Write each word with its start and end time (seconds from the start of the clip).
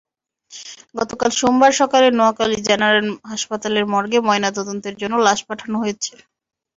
গতকাল 0.95 1.31
সোমবার 1.39 1.71
সকালে 1.81 2.07
নোয়াখালী 2.11 2.57
জেনারেল 2.67 3.07
হাসপাতালের 3.31 3.85
মর্গে 3.93 4.19
ময়নাতদন্তের 4.27 4.95
জন্য 5.01 5.15
লাশ 5.25 5.39
পাঠানো 5.47 5.75
হয়েছে। 5.83 6.13